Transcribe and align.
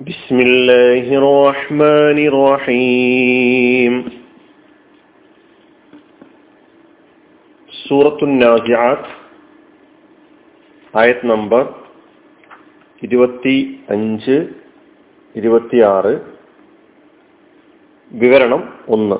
بسم 0.00 0.36
الله 0.40 1.06
الرحمن 1.20 2.18
الرحيم 2.32 3.94
സൂറത്തു 7.68 8.24
നാസിആത്ത് 8.32 9.10
ആയത് 10.94 11.24
നമ്പർ 11.32 11.64
ഇരുപത്തി 13.02 13.56
അഞ്ച് 13.96 14.36
ഇരുപത്തിയാറ് 15.34 16.14
വിവരണം 18.10 18.64
ഒന്ന് 18.96 19.18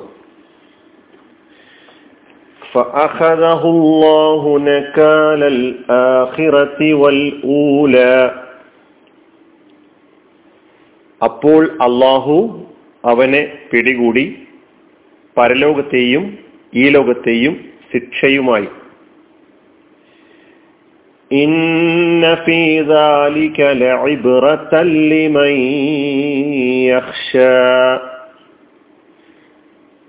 فأخذه 2.73 3.61
الله 3.75 4.41
نكال 4.61 5.41
الآخرة 5.55 6.79
والأولى 6.93 8.15
അപ്പോൾ 11.21 11.61
അള്ളാഹു 11.85 12.37
അവനെ 13.03 13.41
പിടികൂടി 13.71 14.25
പരലോകത്തെയും 15.37 16.23
ഈ 16.73 16.85
ലോകത്തെയും 16.89 17.53
ശിക്ഷയുമായി 17.91 18.69
ഇന്ന 21.31 22.25
ഫീ 22.43 22.59
ذلك 22.93 23.57
لعبرة 23.81 24.73
لمن 25.03 25.51
يخشى 26.89 27.59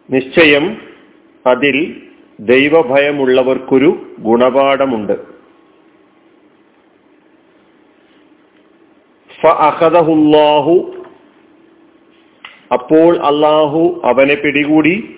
നിശ്ചയം 0.09 0.65
അതിൽ 1.45 1.77
ദൈവഭയമുള്ളവർക്കൊരു 2.39 3.91
ഗുണപാഠമുണ്ട് 4.21 5.15
ഫഅഖദഹുല്ലാഹു 9.31 10.75
അപ്പോൾ 12.74 13.18
അള്ളാഹു 13.18 14.02
അവനെ 14.04 14.36
പിടികൂടി. 14.36 15.16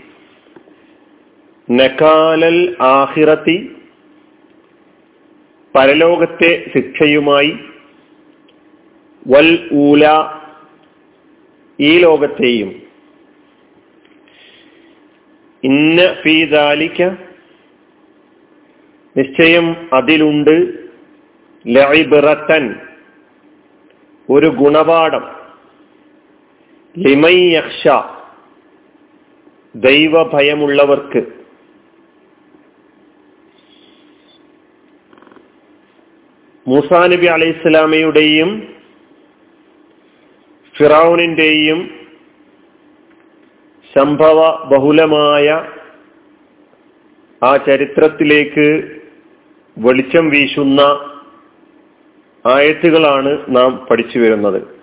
നക്കാലൽ 1.71 2.75
ആഹിറത്തി 2.81 3.75
പരലോകത്തെ 5.75 6.71
ശിക്ഷയുമായി. 6.75 7.57
വൽ 9.27 9.69
ഊല 9.73 10.07
ഈ 11.79 11.97
ലോകത്തെയും. 11.99 12.81
ഇന്ന 15.63 16.13
ഫീദാലിക്ക 16.21 17.03
നിശ്ചയം 19.17 19.89
അതിലുണ്ട്. 19.93 20.73
ലൈബിറത്തൻ 21.67 22.75
ഒരു 24.29 24.47
ഗുണപാഠം. 24.47 25.40
ലിമയ്യക്ഷ 26.97 27.87
ദൈവഭയമുള്ളവർക്ക്. 29.75 31.21
മൂസാ 36.67 37.07
നബി 37.07 37.25
അലൈഹി 37.25 37.51
സ്വലാമയുടെയും 37.51 38.73
ഫിറൌനിന്റെയും 40.77 42.07
സംഭവ 43.97 44.65
ബഹുലമായ 44.65 45.47
ആ 47.43 47.57
ചരിത്രത്തിലേക്ക് 47.57 48.99
വെളിച്ചം 49.77 50.29
വീശുന്ന 50.29 50.81
ആയത്തുകളാണ് 52.45 53.45
നാം 53.49 53.87
പഠിച്ചു 53.91 54.19
വരുന്നത്. 54.19 54.80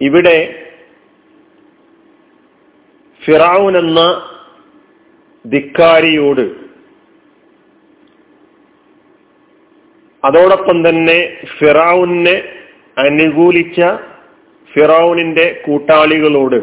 ഇവിടെ 0.00 0.64
ഫിറാവുൻ 3.24 3.76
എന്ന 3.76 4.00
ധിക്കാരിയോട് 5.46 6.68
അതോടൊപ്പം 10.24 10.88
തന്നെ 10.88 11.42
ഫിറാവുനെ 11.58 12.42
അനുകൂലിച്ച 12.98 13.80
ഫിറൌനിന്റെ 14.72 15.62
കൂട്ടാളികളോട് 15.66 16.56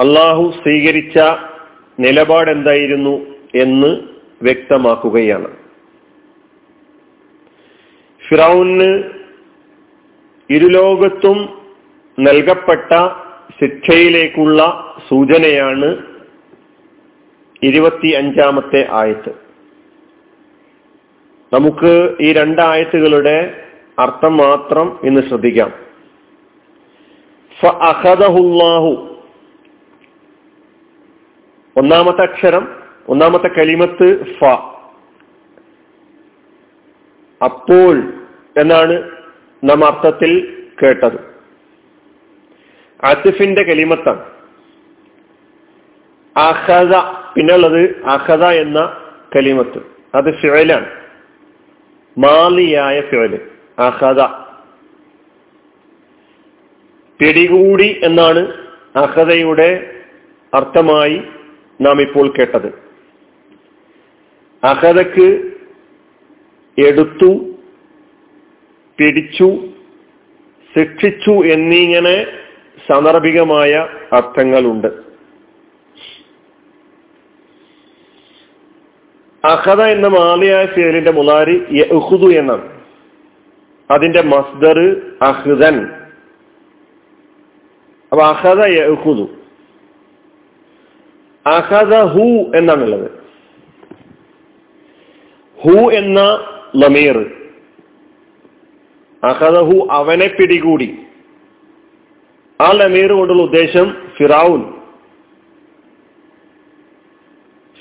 അള്ളാഹു 0.00 0.54
സ്വീകരിച്ച 0.62 1.18
നിലപാട് 2.00 2.50
എന്തായിരുന്നു 2.50 3.26
എന്ന് 3.54 4.00
വ്യക്തമാക്കുകയാണ്. 4.42 5.56
ഫിറൌന് 8.28 9.13
ഇരുലോകത്തും 10.50 11.62
നൽകപ്പെട്ട 12.20 13.08
ശിക്ഷയിലേക്കുള്ള 13.60 14.60
സൂചനയാണ് 15.08 15.96
ഇരുപത്തി 17.62 18.08
അഞ്ചാമത്തെ 18.08 18.86
ആയത്ത്. 18.90 19.30
നമുക്ക് 21.52 22.16
ഈ 22.20 22.32
രണ്ടായത്തുകളുടെ 22.32 23.64
അർത്ഥം 23.98 24.36
മാത്രം 24.36 25.00
ഇന്ന് 25.04 25.20
ശ്രദ്ധിക്കാം. 25.20 25.72
ഒന്നാമത്തെ 31.76 32.22
അക്ഷരം 32.22 32.74
ഒന്നാമത്തെ 33.08 33.48
കലിമത്ത് 33.48 34.24
ഫ. 34.34 34.44
അപ്പോൾ 37.44 37.98
എന്നാണ് 38.56 39.13
നാം 39.64 39.84
അർത്ഥത്തിൽ 39.84 40.62
കേട്ടത്. 40.82 41.34
അസിഫിന്റെ 43.04 43.62
കലിമത്താണ്. 43.62 44.34
അഹദ 46.36 46.96
പിന്നുള്ളത് 47.34 48.04
അഹദ 48.04 48.44
എന്ന 48.44 48.96
കലിമത്ത്. 49.36 49.78
അത് 50.14 50.34
ഫിഴലാണ് 50.34 50.90
മാലിയായ 52.18 53.00
ഫിഴൽ 53.00 53.50
അഹദ. 53.78 54.20
പിടികൂടി 57.20 58.00
എന്നാണ് 58.02 58.68
അഹദയുടെ 58.96 60.00
അർത്ഥമായി 60.54 61.22
നാം 61.80 62.00
ഇപ്പോൾ 62.00 62.28
കേട്ടത്. 62.28 62.84
അഹദക്ക് 64.64 65.52
എടുത്തു 66.78 67.53
പിടിച്ചു 68.98 69.68
ശിക്ഷിച്ചു 70.76 71.30
എന്നിങ്ങനെ 71.30 72.26
സാന്ദർഭികമായ 72.88 73.88
അർത്ഥങ്ങളുണ്ട്. 74.12 74.86
അഹദ 79.44 79.80
എന്ന 79.80 80.06
മാലിയായ 80.08 80.66
ഫേലിന്റെ 80.66 81.10
മുലാരി 81.10 81.66
യഹുദു 81.70 82.32
എന്നാണ്. 82.32 82.82
അതിന്റെ 83.90 84.22
മസ്ദർ 84.22 85.02
അഹ്ദൻ. 85.22 85.86
അപ്പൊ 88.12 88.22
അഹദ 88.22 88.64
യഹുദു. 88.64 89.28
അഹദ 91.46 91.94
ഹു 91.94 92.52
എന്നാണുള്ളത്. 92.56 93.10
ഹു 95.62 95.90
എന്ന 95.90 96.20
ലമീർ. 96.76 97.43
അഹദഹു 99.24 99.88
അവനെ 99.90 100.26
പിടികൂടി. 100.26 100.98
ആ 102.60 102.70
ലമീർ 102.72 103.12
കൊണ്ടുള്ള 103.12 103.42
ഉദ്ദേശം 103.42 103.96
ഫിറാവുൻ. 104.16 104.74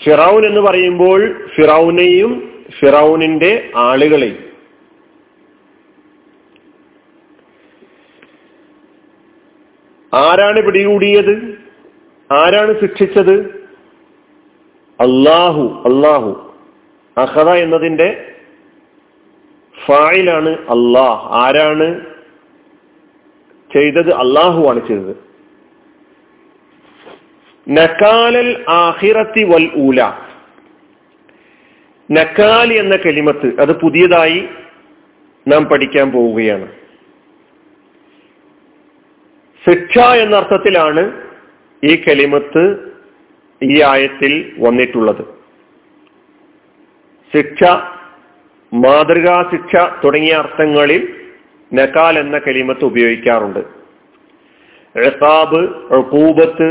ഫിറൌൻ 0.04 0.46
എന്ന് 0.46 0.62
പറയുമ്പോൾ 0.62 1.48
ഫിറൌനെയും 1.56 2.64
ഫിറൌനിന്റെ 2.80 3.72
ആളുകളെയും. 3.76 4.54
ആരാണ് 10.13 10.66
പിടികൂടിയത്? 10.66 11.62
ആരാണ് 12.31 12.81
ശിക്ഷിച്ചത്? 12.81 13.63
അള്ളാഹു 15.00 15.84
അള്ളാഹു 15.86 16.54
അഹദ 17.18 17.50
എന്നതിന്റെ 17.50 18.32
ഫായിലാണ് 19.85 20.50
അള്ളാഹ് 20.50 21.33
ആരാണ് 21.33 22.06
ചെയ്തത്? 23.74 24.13
അള്ളാഹു 24.13 24.69
ആണ് 24.69 24.88
ചെയ്തത്. 24.88 25.15
നക്കാലൽ 27.69 28.65
ആഹിറത്തി 28.69 29.44
വൽ 29.44 29.69
ഊല. 29.77 30.03
നക്കാൽ 32.12 32.74
എന്ന 32.74 32.95
കെളിമത്ത് 32.95 33.59
അത് 33.59 33.80
പുതിയതായി 33.80 34.50
നാം 35.47 35.65
പഠിക്കാൻ 35.65 36.12
പോവുകയാണ്. 36.12 36.71
ശിക്ഷ 39.69 40.00
എന്ന 40.00 40.35
അർത്ഥത്തിലാണ് 40.35 41.30
ഈ 41.83 41.95
കെളിമത്ത് 41.95 42.94
ഈ 43.63 43.81
ആയത്തിൽ 43.81 44.56
വന്നിട്ടുള്ളത്. 44.59 45.25
ശിക്ഷ 47.35 47.63
മാതൃകാ 48.74 49.50
ശിക്ഷ 49.52 49.75
തുടങ്ങിയ 50.04 50.34
അർത്ഥങ്ങളിൽ 50.34 51.14
നക്കാൽ 51.74 52.20
എന്ന 52.20 52.38
കലിമത്ത് 52.38 52.86
ഉപയോഗിക്കാറുണ്ട്. 52.86 53.60
എസാബ് 55.00 55.74
കൂബത്ത് 56.02 56.70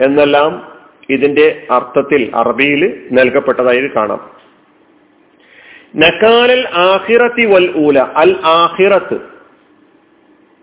എന്നെല്ലാം 0.00 0.72
ഇതിന്റെ 1.10 1.66
അർത്ഥത്തിൽ 1.70 2.30
അറബിയിൽ 2.34 3.08
നൽകപ്പെട്ടതായി 3.12 3.90
കാണാം. 3.96 4.30
നക്കാലൽ 5.96 6.68
ആഹിറത്തി 6.68 7.46
വൽ 7.46 7.74
ഊല 7.76 7.98
അൽ 7.98 8.36
ആഹിറത്ത് 8.44 9.20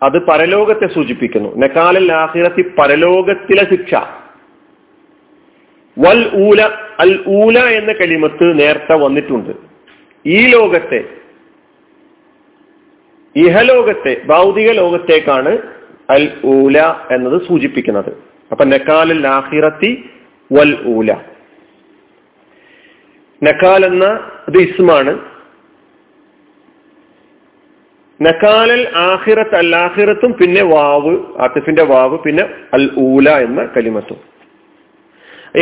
അത് 0.04 0.26
പരലോകത്തെ 0.26 0.88
സൂചിപ്പിക്കുന്നു. 0.88 1.58
നക്കാലൽ 1.58 2.12
ആഹിറത്തി 2.12 2.62
പരലോകത്തിലെ 2.62 3.70
ശിക്ഷ. 3.70 3.96
വൽ 6.00 6.32
ഊല 6.36 6.62
അൽ 7.00 7.24
ഊല 7.28 7.60
എന്ന 7.60 7.94
കലിമത്ത് 7.94 8.60
നേരത്തെ 8.60 8.94
വന്നിട്ടുണ്ട്. 8.94 9.69
ഈ 10.28 10.48
ലോകത്തെ 10.48 11.04
ഇഹലോകത്തെ 13.36 14.22
ഭൗതിക 14.26 14.72
ലോകത്തേക്കാണ് 14.72 15.58
അൽ 16.10 16.32
ഊല 16.46 16.80
എന്നത് 17.12 17.42
സൂചിപ്പിക്കുന്നത്. 17.48 18.24
അപ്പൊ 18.52 18.66
നക്കാലൽ 18.66 19.28
ആഹിറത്തി 19.28 20.10
വൽ 20.54 20.78
ഊല. 20.88 21.12
നക്കാൽ 23.44 23.86
എന്ന 23.86 24.06
അത് 24.48 24.58
ഇസ്മാണ്. 24.58 25.20
നക്കാലൽ 28.22 28.90
ആഹിറത്ത് 28.96 29.56
അൽ 29.56 29.76
ആഹിറത്തും 29.76 30.34
പിന്നെ 30.34 30.64
വാവ് 30.64 31.18
ആത്തിഫിന്റെ 31.40 31.84
വാവ് 31.84 32.20
പിന്നെ 32.20 32.44
അൽ 32.74 32.90
ഊല 33.00 33.30
എന്ന 33.30 33.70
കലിമത്തും. 33.78 34.18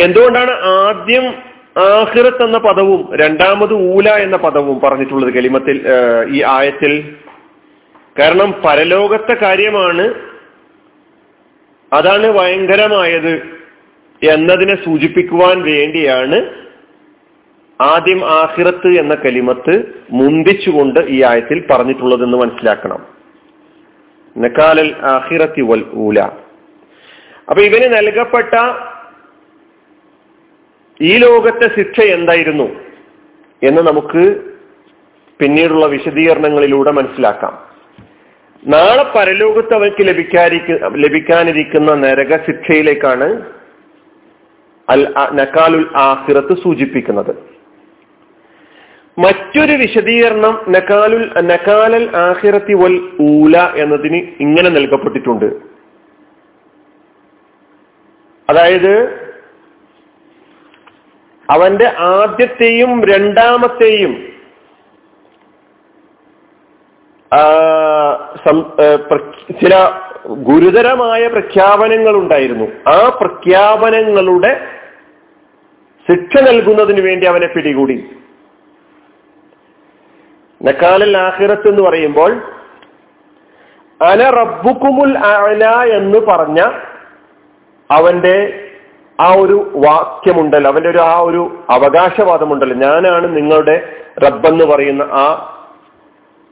എന്തുകൊണ്ടാണ് 0.01 0.51
ആദ്യം 0.51 1.56
ആഹിറത്ത് 1.79 2.44
എന്ന 2.44 2.57
പദവും 2.57 3.18
രണ്ടാമത് 3.18 3.74
ഊല 3.74 4.09
എന്ന 4.09 4.38
പദവും 4.38 4.79
പറഞ്ഞിട്ടുള്ളത് 4.79 5.33
കലിമത്തിൽ 5.33 5.85
ഈ 6.29 6.44
ആയത്തിൽ. 6.44 7.15
കാരണം 8.19 8.51
പരലോകത്തെ 8.65 9.33
കാര്യമാണ് 9.33 10.06
അതാണ് 11.94 12.31
ഭയങ്കരമായത് 12.31 13.33
എന്നതിനെ 14.29 14.75
സൂചിപ്പിക്കുവാൻ 14.85 15.62
വേണ്ടിയാണ് 15.63 16.39
ആദ്യം 17.81 18.25
ആഹിറത്ത് 18.25 18.88
എന്ന 18.88 19.15
കലിമത്ത് 19.15 19.75
മുന്തിച്ചുകൊണ്ട് 20.12 21.00
ഈ 21.00 21.23
ആയത്തിൽ 21.23 21.63
പറഞ്ഞിട്ടുള്ളതെന്ന് 21.71 22.38
മനസ്സിലാക്കണം. 22.38 23.06
നക്കാലൽ 24.38 24.95
ആഹിറത്തി 25.06 25.62
വൽ 25.62 25.85
ഊല. 25.95 26.19
അപ്പൊ 27.50 27.62
ഇവന് 27.62 27.97
നൽകപ്പെട്ട 27.97 28.56
ഈ 31.01 31.17
ലോകത്തെ 31.17 31.67
ശിക്ഷ 31.75 31.99
എന്തായിരുന്നു 31.99 32.63
എന്ന് 33.63 33.81
നമുക്ക് 33.81 34.41
പിന്നീടുള്ള 35.39 35.85
വിശദീകരണങ്ങളിലൂടെ 35.85 36.91
മനസ്സിലാക്കാം. 36.91 37.67
നാളെ 38.67 39.03
പരലോകത്ത് 39.15 39.73
അവർക്ക് 39.73 40.07
ലഭിക്കാതിരിക്ക 40.07 40.71
ലഭിക്കാനിരിക്കുന്ന 40.95 41.94
നരക 41.94 42.45
ശിക്ഷയിലേക്കാണ് 42.45 43.41
അൽ 44.89 45.13
നക്കാലുൽ 45.33 45.85
ആഹിറത്ത് 45.95 46.61
സൂചിപ്പിക്കുന്നത്. 46.63 47.35
മറ്റൊരു 49.19 49.71
വിശദീകരണം 49.71 50.65
നക്കാലുൽ 50.69 51.31
നക്കാലൽ 51.41 52.09
ആഹിറത്തി 52.15 52.73
വൽ 52.73 52.99
ഊല 53.21 53.57
എന്നതിന് 53.57 54.27
ഇങ്ങനെ 54.39 54.69
നൽകപ്പെട്ടിട്ടുണ്ട്. 54.69 55.45
അതായത് 58.49 59.26
അവന്റെ 61.51 61.88
ആദ്യത്തെയും 61.99 63.03
രണ്ടാമത്തെയും 63.03 64.13
ചില 69.61 69.73
ഗുരുതരമായ 70.27 71.27
പ്രഖ്യാപനങ്ങൾ 71.27 72.15
ഉണ്ടായിരുന്നു 72.15 72.65
ആ 72.89 73.17
പ്രഖ്യാപനങ്ങളുടെ 73.21 74.51
ശിക്ഷ 76.07 76.41
നൽകുന്നതിന് 76.41 77.01
വേണ്ടി 77.01 77.27
അവനെ 77.27 77.47
പിടികൂടി. 77.47 78.09
നക്കാലൽ 80.63 81.17
ആഹിറത്ത് 81.17 81.67
എന്ന് 81.67 81.83
പറയുമ്പോൾ 81.83 82.31
അന 84.01 84.29
റബ്ബുക്കുമുൽ 84.29 85.17
അല 85.17 85.65
എന്ന് 85.97 86.19
പറഞ്ഞ 86.19 86.59
അവന്റെ 87.91 88.63
ആ 89.19 89.27
ഒരു 89.39 89.57
വാക്യമുണ്ടല്ലോ 89.85 90.71
അവന്റെ 90.71 90.89
ഒരു 90.89 90.97
ആ 90.97 91.19
ഒരു 91.19 91.41
അവകാശവാദമുണ്ടല്ലോ. 91.69 92.75
ഞാനാണ് 92.77 93.37
നിങ്ങളുടെ 93.37 93.75
റബ്ബെന്ന് 94.25 94.65
പറയുന്ന 94.65 95.01
ആ 95.01 95.25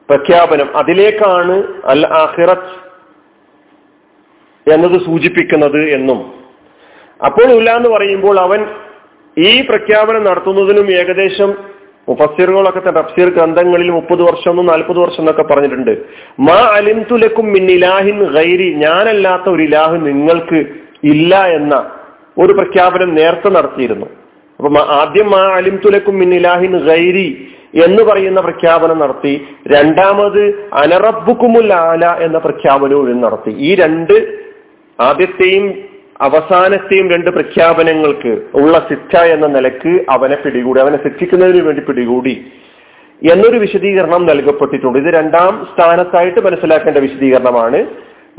പ്രഖ്യാപനം. 0.10 0.68
അതിലേക്കാണ് 0.78 1.56
അൽ 1.86 2.08
ആഹിറത്ത് 2.08 2.74
എന്നത് 4.74 5.06
സൂചിപ്പിക്കുന്നത് 5.06 5.90
എന്നും. 5.90 6.20
അപ്പോൾ 7.26 7.48
ഇല്ല 7.52 7.76
എന്ന് 7.76 7.90
പറയുമ്പോൾ 7.90 8.40
അവൻ 8.40 8.62
ഈ 9.38 9.62
പ്രഖ്യാപനം 9.62 10.24
നടത്തുന്നതിനും 10.24 10.92
ഏകദേശം 10.92 11.50
മുഫസ്സിറുകളൊക്കെ 12.10 12.80
തഫ്സീർ 12.80 13.30
ഗ്രന്ഥങ്ങളിൽ 13.30 13.92
മുപ്പത് 13.92 14.22
വർഷം 14.22 14.50
ഒന്നും 14.50 14.66
നാൽപ്പത് 14.66 15.00
വർഷം 15.00 15.20
എന്നൊക്കെ 15.20 15.44
പറഞ്ഞിട്ടുണ്ട്. 15.44 15.94
മാ 16.40 16.60
അലിംതുലക്കും 16.78 17.46
മിൻ 17.46 17.72
ഇലാഹിൻ 17.72 18.18
ഗൈരി 18.34 18.74
ഞാനല്ലാത്ത 18.74 19.50
ഒരു 19.50 19.64
ഇലാഹ് 19.64 20.06
നിങ്ങൾക്ക് 20.08 20.60
ഇല്ല 21.04 21.36
എന്ന 21.60 21.76
ഒരു 22.42 22.54
പ്രഖ്യാപനം 22.54 23.16
നേരത്തെ 23.16 23.50
നടത്തിയിരുന്നു. 23.50 24.06
അപ്പൊ 24.58 24.70
ആദ്യം 24.80 25.32
മാ 25.32 25.44
അലിം 25.56 25.76
തുലക്കും 25.86 26.16
മിന്നിലാഹിൻ 26.16 26.78
ഗൈരി 26.78 27.48
എന്ന് 27.86 28.04
പറയുന്ന 28.04 28.42
പ്രഖ്യാപനം 28.42 29.00
നടത്തി 29.00 29.48
രണ്ടാമത് 29.68 30.44
അനറബുക്കുമുൽ 30.74 31.74
ആല 31.74 32.06
എന്ന 32.06 32.38
പ്രഖ്യാപനവും 32.38 33.22
നടത്തി. 33.22 33.52
ഈ 33.58 33.76
രണ്ട് 33.76 34.14
ആദ്യത്തെയും 35.02 35.66
അവസാനത്തെയും 36.22 37.12
രണ്ട് 37.12 37.30
പ്രഖ്യാപനങ്ങൾക്ക് 37.30 38.34
ഉള്ള 38.56 38.88
ശിക്ഷ 38.90 39.24
എന്ന 39.24 39.48
നിലയ്ക്ക് 39.48 40.06
അവനെ 40.10 40.36
പിടികൂടി 40.36 40.80
അവനെ 40.82 40.98
ശിക്ഷിക്കുന്നതിന് 41.04 41.64
വേണ്ടി 41.66 41.82
പിടികൂടി 41.82 42.46
എന്നൊരു 43.32 43.58
വിശദീകരണം 43.58 44.26
നൽകപ്പെട്ടിട്ടുണ്ട്. 44.26 44.98
ഇത് 44.98 45.16
രണ്ടാം 45.16 45.68
സ്ഥാനത്തായിട്ട് 45.74 46.40
മനസ്സിലാക്കേണ്ട 46.40 46.98
വിശദീകരണമാണ്. 46.98 47.86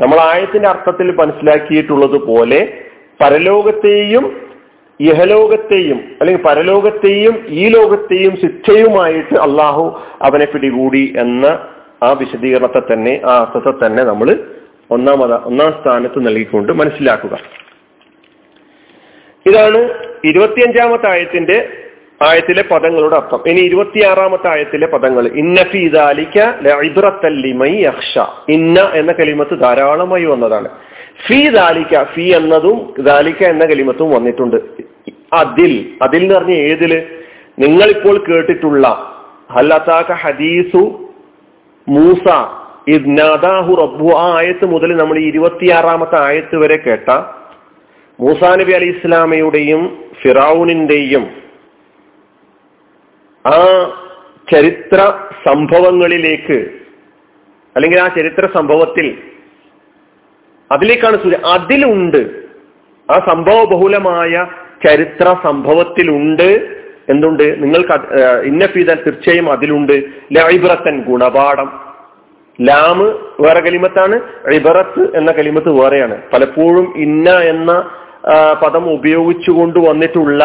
നമ്മൾ 0.00 0.19
ആയത്തിന്റെ 0.20 0.69
അർത്ഥത്തിൽ 0.69 1.12
മനസ്സിലാക്കിയിട്ടുള്ളത് 1.12 2.19
പോലെ 2.26 2.60
പരലോകത്തെയും 3.21 4.47
ഇഹലോകത്തെയും 5.01 6.17
അല്ലെങ്കിൽ 6.21 6.43
പരലോകത്തെയും 6.43 7.45
ഈ 7.49 7.69
ലോകത്തെയും 7.69 8.37
ശിക്ഷയുമായിട്ട് 8.37 9.35
അള്ളാഹു 9.35 10.03
അവനെ 10.23 10.47
പിടികൂടി 10.47 11.15
എന്ന 11.19 11.47
ആ 12.03 12.13
വിശദീകരണത്തെ 12.13 12.79
തന്നെ 12.79 13.20
ആ 13.27 13.39
അർത്ഥത്തെ 13.41 13.87
തന്നെ 13.87 14.05
നമ്മൾ 14.05 14.44
ഒന്നാമത 14.91 15.32
ഒന്നാം 15.32 15.73
സ്ഥാനത്ത് 15.73 16.27
നൽകിക്കൊണ്ട് 16.27 16.73
മനസ്സിലാക്കുക. 16.73 17.39
ഇതാണ് 19.46 19.94
ഇരുപത്തിയഞ്ചാമത്തെ 20.25 21.11
ആയത്തിന്റെ 21.11 21.69
ആയത്തിലെ 22.23 22.63
പദങ്ങളുടെ 22.63 23.17
അർത്ഥം. 23.17 23.51
ഇനി 23.51 23.61
ഇരുപത്തിയാറാമത്തെ 23.61 24.49
ആയത്തിലെ 24.49 24.87
പദങ്ങൾ. 24.87 25.27
ഇന്ന 25.27 25.63
ഫീദാലിക്ക 25.63 26.39
ഇന്ന 28.49 28.81
എന്ന 28.81 29.13
കലിമത്ത് 29.13 29.61
ധാരാളമായി 29.61 30.25
വന്നതാണ്. 30.25 30.69
ഫീ 31.19 31.41
ദാലിക്ക 31.49 32.03
ഫീ 32.05 32.25
എന്നതും 32.35 32.79
ദാലിക്ക 32.99 33.43
എന്ന 33.44 33.65
കലിമത്തും 33.65 34.11
വന്നിട്ടുണ്ട്. 34.11 34.58
അതിൽ 35.32 35.73
അതിൽ 36.03 36.23
എന്ന് 36.23 36.35
പറഞ്ഞ 36.35 36.55
ഏതിൽ 36.69 36.93
നിങ്ങളിപ്പോൾ 37.58 38.17
കേട്ടിട്ടുള്ള 38.29 38.87
ഹല്ലത്താക്ക 39.56 40.13
ഹദീസു 40.23 40.82
മൂസ 41.87 42.27
ഇദ്നാദാഹു 42.89 43.73
റബ്ബു 43.75 44.08
ആ 44.17 44.27
ആയത്ത് 44.39 44.67
മുതൽ 44.67 44.91
നമ്മൾ 44.96 45.17
ഇരുപത്തിയാറാമത്തെ 45.20 46.19
ആയത്ത് 46.20 46.56
വരെ 46.56 46.77
കേട്ട 46.77 47.08
മൂസാ 48.19 48.51
നബി 48.56 48.73
അലി 48.73 48.89
ഇസ്ലാമയുടെയും 48.96 49.82
ഫിറാവുനിന്റെയും 50.23 51.25
ആ 53.44 53.58
ചരിത്ര 54.53 55.01
സംഭവങ്ങളിലേക്ക് 55.49 56.58
അല്ലെങ്കിൽ 57.77 57.99
ആ 58.01 58.08
ചരിത്ര 58.08 58.44
സംഭവത്തിൽ 58.55 59.06
അതിലേക്കാണ് 60.73 61.17
സൂര്യ. 61.23 61.37
അതിലുണ്ട്. 61.46 62.27
ആ 63.11 63.19
സംഭവ 63.29 63.65
ബഹുലമായ 63.65 64.46
ചരിത്ര 64.87 65.37
സംഭവത്തിലുണ്ട്. 65.44 66.77
എന്തുണ്ട്? 67.08 67.63
നിങ്ങൾക്ക് 67.63 68.15
ഇന്നഫീദൻ 68.44 68.94
തീർച്ചയായും 68.94 69.53
അതിലുണ്ട്. 69.53 69.93
ലൈബ്രത്തൻ 70.32 71.03
ഗുണപാഠം. 71.03 71.81
ലാമ് 72.61 73.05
വേറെ 73.41 73.61
കലിമത്താണ്. 73.61 74.20
ഇബറത്ത് 74.55 75.17
എന്ന 75.17 75.32
കലിമത്ത് 75.32 75.69
വേറെയാണ്. 75.69 76.19
പലപ്പോഴും 76.32 76.94
ഇന്ന 76.96 77.31
എന്ന 77.31 77.91
പദം 78.65 78.93
ഉപയോഗിച്ചു 78.93 79.51
കൊണ്ട് 79.51 79.79
വന്നിട്ടുള്ള 79.79 80.43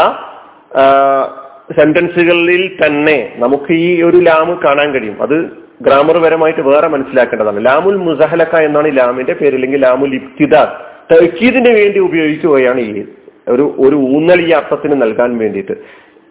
സെന്റൻസുകളിൽ 1.79 2.77
തന്നെ 2.85 3.33
നമുക്ക് 3.37 3.71
ഈ 3.71 4.01
ഒരു 4.01 4.17
ലാമ് 4.17 4.57
കാണാൻ 4.57 4.93
കഴിയും. 4.93 5.21
അത് 5.21 5.57
ഗ്രാമർ 5.81 6.17
പരമായിട്ട് 6.17 6.61
വേറെ 6.61 6.87
മനസ്സിലാക്കേണ്ടതാണ്. 6.87 7.65
ലാമുൽ 7.65 7.95
മുസഹലക്ക 7.95 8.55
എന്നാണ് 8.55 8.87
ഈ 8.87 8.91
ലാമിന്റെ 8.91 9.33
പേര് 9.33 9.53
അല്ലെങ്കിൽ 9.53 9.79
ലാമുൽ 9.79 10.15
ഇബ്തിദാർ 10.15 10.67
തഹക്കീദിന് 11.11 11.69
വേണ്ടി 11.75 11.99
ഉപയോഗിക്കുകയാണ് 11.99 12.79
ഈ 12.79 13.05
ഒരു 13.47 13.75
ഒരു 13.79 13.95
ഊന്നൽ 13.95 14.41
ഈ 14.41 14.51
അർത്ഥത്തിന് 14.51 15.01
നൽകാൻ 15.01 15.37
വേണ്ടിയിട്ട്. 15.37 15.71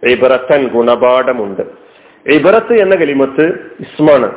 ഇബറത്തൻ 0.07 0.69
ഗുണപാഠമുണ്ട്. 0.69 1.63
ഇബറത്ത് 2.27 2.73
എന്ന 2.73 2.97
കലിമത്ത് 2.97 3.47
ഇസ്മാണ്. 3.81 4.33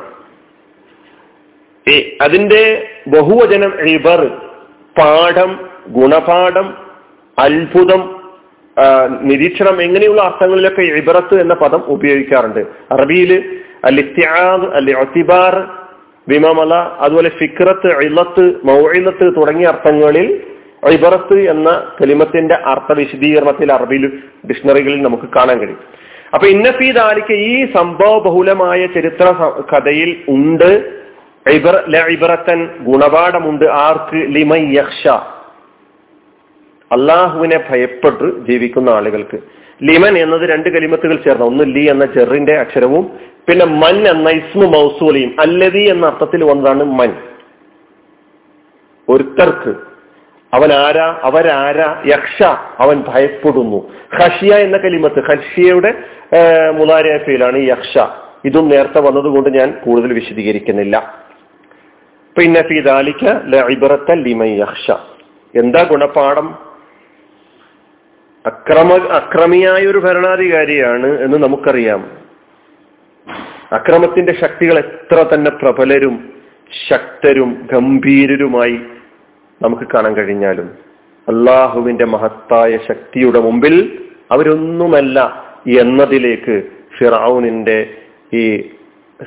അതിന്റെ 2.20 2.86
ബഹുവചനം 3.08 3.88
ഇബർ 3.88 4.26
പാഠം 4.98 5.68
ഗുണപാഠം 5.88 6.74
അത്ഭുതം 7.38 8.32
നിരീക്ഷണം 9.22 9.82
എങ്ങനെയുള്ള 9.82 10.22
അർത്ഥങ്ങളിലൊക്കെ 10.22 10.80
ഇബറത്ത് 10.80 11.40
എന്ന 11.40 11.54
പദം 11.54 11.82
ഉപയോഗിക്കാറുണ്ട്. 11.86 12.60
അറബിയിൽ 12.92 13.60
അൽ 13.84 15.66
വിമമല 16.28 16.74
അതുപോലെ 16.74 17.28
ഫിക്രത്ത് 17.28 17.86
ഇളത്ത് 17.86 18.60
മൗഇലത്ത് 18.64 19.36
തുടങ്ങിയ 19.36 19.66
അർത്ഥങ്ങളിൽ 19.66 20.40
ഇബറത്ത് 20.90 21.50
എന്ന 21.50 21.92
കലിമത്തിന്റെ 22.00 22.54
അർത്ഥ 22.54 22.92
വിശദീകരണത്തിൽ 22.92 23.72
അറബിയിൽ 23.72 24.18
ഡിക്ഷണറികളിൽ 24.48 25.02
നമുക്ക് 25.02 25.24
കാണാൻ 25.36 25.58
കഴിയും. 25.58 25.78
അപ്പൊ 26.34 26.46
ഇന്നഫീ 26.46 26.90
ദാലിക്ക് 26.90 27.32
ഈ 27.32 27.72
സംഭവ 27.72 28.18
ബഹുലമായ 28.18 28.86
ചരിത്ര 28.86 29.52
കഥയിൽ 29.74 30.16
ഉണ്ട്. 30.28 31.00
ഇബറത്തൻ 32.10 32.68
ഗുണപാഠമുണ്ട്. 32.80 33.64
ആർക്ക്? 33.64 34.14
ലിമ 34.14 34.56
യക്ഷ 34.56 35.08
അള്ളാഹുവിനെ 36.92 37.64
ഭയപ്പെട്ട് 37.70 38.46
ജീവിക്കുന്ന 38.46 38.90
ആളുകൾക്ക്. 38.90 39.38
ലിമൻ 39.82 40.18
എന്നത് 40.18 40.50
രണ്ട് 40.50 40.68
കലിമത്തുകൾ 40.68 41.14
ചേർന്ന. 41.14 41.44
ഒന്ന് 41.44 41.64
ലി 41.64 41.90
എന്ന 41.90 42.04
ചെറിന്റെ 42.06 42.52
അക്ഷരവും 42.52 43.33
പിന്നെ 43.48 43.64
മൻ 43.64 43.96
എന്ന 44.08 44.30
ഇസ്മു 44.30 44.66
മൗസൂലിയും 44.66 45.36
അല്ലതി 45.40 45.82
എന്ന 45.90 46.06
അർത്ഥത്തിൽ 46.06 46.44
വന്നതാണ് 46.44 46.84
മൻ. 46.84 47.12
ഒരുത്തർക്ക് 49.08 49.74
അവൻ 50.54 50.72
ആരാ 50.72 51.20
അവരാരാ 51.22 52.02
യക്ഷ 52.06 52.42
അവൻ 52.78 53.04
ഭയപ്പെടുന്നു. 53.08 53.90
ഹഷിയ 54.14 54.54
എന്ന 54.54 54.76
കലിമത്ത് 54.76 55.22
ഹഷിയയുടെ 55.24 55.94
മുതാരിയഫയിലാണ് 56.70 57.56
യക്ഷ 57.56 57.98
ഇതും 58.44 58.68
നേരത്തെ 58.68 59.00
വന്നതുകൊണ്ട് 59.00 59.48
ഞാൻ 59.58 59.80
കൂടുതൽ 59.84 60.12
വിശദീകരിക്കുന്നില്ല. 60.12 61.24
പിന്നെ 62.38 62.62
ഫിദാലിക്ക 62.62 63.24
ലിമൈ 64.12 64.50
യക്ഷ 64.58 64.90
എന്താ 65.54 65.82
ഗുണപാഠം? 65.90 66.54
അക്രമ 68.46 68.92
അക്രമിയായ 69.08 69.86
ഒരു 69.86 69.98
ഭരണാധികാരിയാണ് 69.98 71.06
എന്ന് 71.20 71.38
നമുക്കറിയാം. 71.38 72.23
അക്രമത്തിന്റെ 73.72 74.32
ശക്തികൾ 74.32 74.78
എത്ര 74.78 75.34
തന്നെ 75.34 75.50
പ്രബലരും 75.50 76.14
ശക്തരും 76.88 77.56
ഗംഭീരരുമായി 77.72 78.76
നമുക്ക് 79.62 79.84
കാണാൻ 79.94 80.16
കഴിഞ്ഞാലും 80.16 80.68
അള്ളാഹുവിന്റെ 81.28 82.04
മഹത്തായ 82.04 82.78
ശക്തിയുടെ 82.88 83.40
മുമ്പിൽ 83.40 83.74
അവരൊന്നുമല്ല 84.30 85.44
എന്നതിലേക്ക് 85.78 86.62
ഫിറൌനിന്റെ 86.98 87.96
ഈ 88.32 88.70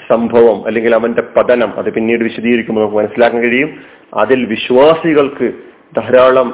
സംഭവം 0.09 0.67
അല്ലെങ്കിൽ 0.67 0.95
അവന്റെ 0.95 1.21
പതനം 1.21 1.79
അത് 1.79 1.93
പിന്നീട് 1.93 2.23
വിശദീകരിക്കുമ്പോൾ 2.23 2.81
നമുക്ക് 2.81 2.97
മനസ്സിലാക്കാൻ 2.97 3.41
കഴിയും. 3.41 3.69
അതിൽ 4.13 4.45
വിശ്വാസികൾക്ക് 4.45 5.53
ധാരാളം 5.97 6.47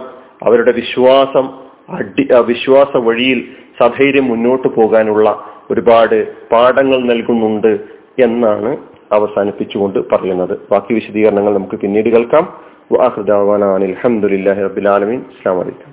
അവരുടെ 0.44 0.72
വിശ്വാസം 0.72 1.46
അടി 1.90 2.28
വിശ്വാസ 2.48 2.98
വഴിയിൽ 2.98 3.40
സധൈര്യം 3.82 4.28
മുന്നോട്ട് 4.28 4.68
പോകാനുള്ള 4.68 5.52
ഒരുപാട് 5.72 6.50
പാഠങ്ങൾ 6.50 7.03
നൽകുന്നുണ്ട് 7.03 7.79
എന്നാണ് 8.20 8.77
അവസാനിപ്പിച്ചുകൊണ്ട് 9.12 10.00
പറയുന്നത്. 10.12 10.60
ബാക്കി 10.72 10.93
വിശദീകരണങ്ങൾ 10.93 11.53
നമുക്ക് 11.53 11.75
പിന്നീട് 11.75 12.10
കേൾക്കാം. 12.10 12.74
അലഹമുല്ലാ 13.01 14.53
റബിലാലമീൻ 14.53 15.20
അസ്സാം 15.20 15.60
വലൈക്കും 15.60 15.92